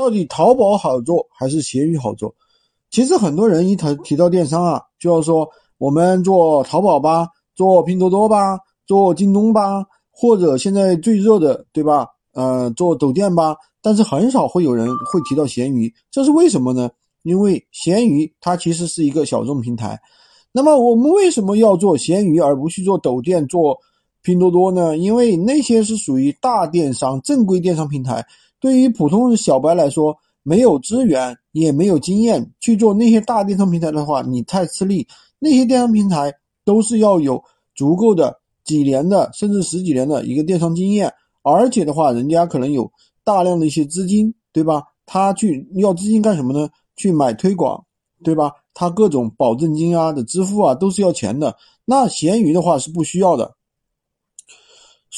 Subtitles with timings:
[0.00, 2.34] 到底淘宝好做还是闲鱼好做？
[2.90, 12.06] 其实很多人一提提到电商啊，就要说我们做淘宝吧，做拼多多吧，做京东吧，或者现在最热的，对吧？
[12.32, 13.54] 呃，做抖店吧。
[13.82, 16.88] 但是很少会有人会提到闲鱼，这是为什么呢？
[17.24, 20.00] 因为闲鱼它其实是一个小众平台。
[20.50, 23.78] 那么我们为什么要做闲鱼而不去做抖店、做
[24.22, 24.96] 拼多多呢？
[24.96, 28.24] 因为那些是属于大电商、正规电商平台。
[28.58, 35.06] 对于普通小白来说，没有资源也没有经验去做那些大电商平台的话，你太吃力。
[35.38, 36.32] 那些电商平台
[36.64, 37.42] 都是要有
[37.74, 42.90] 足够的几年的甚至十几年的一个电商经验，而且的话，人家可能有
[43.24, 44.82] 大量的一些资金，对吧？
[45.06, 46.68] 他去要资金干什么呢？
[46.96, 47.82] 去买推广，
[48.22, 48.52] 对吧？
[48.74, 51.56] 他各种保证金啊的支付啊都是要钱的。
[51.84, 53.56] 那闲鱼的话是不需要的。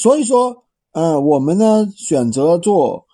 [0.03, 0.53] 所以说，
[0.91, 3.05] 嗯，我们呢选择做。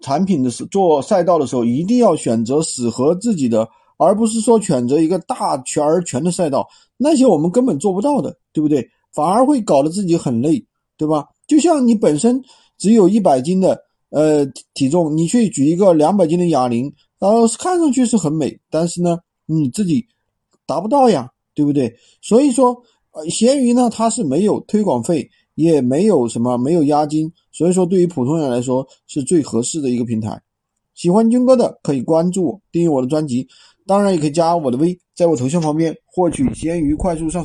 [0.00, 8.86] 产品的时做赛道的时候，一定要选择适合自己的，而不是说选择一个大全而全的赛道，那些我们根本做不到的，对不对？
[9.14, 10.62] 反而会搞得自己很累，
[10.98, 11.24] 对吧？
[11.46, 12.40] 就像你本身
[12.76, 20.04] 只有一百斤的呃体重，你去举一个两百斤的哑铃，然后看上去是很美，但是呢，你自己
[20.66, 21.90] 达不到呀，对不对？
[22.20, 22.76] 所以说，
[23.12, 25.26] 呃，闲鱼呢，它是没有推广费。
[25.56, 30.40] 也没有什么没有押金，所以说对于普通人来说是最合适的一个平台。
[30.94, 33.48] 喜欢军哥的可以关注我，订阅我的专辑，
[33.84, 37.44] 当然也可以加我的微，在我头像旁边获取闲鱼快速上。